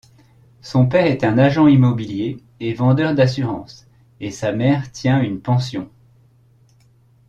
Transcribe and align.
Son 0.63 0.87
père 0.87 1.05
est 1.05 1.23
agent 1.23 1.67
immobilier 1.67 2.37
et 2.59 2.73
vendeur 2.73 3.13
d'assurances 3.13 3.85
et 4.19 4.31
sa 4.31 4.51
mère 4.51 4.91
tient 4.91 5.21
une 5.21 5.39
pension. 5.39 5.91